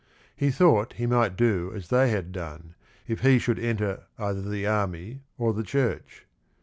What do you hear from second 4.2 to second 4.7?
the